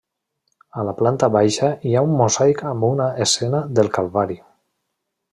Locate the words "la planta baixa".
0.85-1.67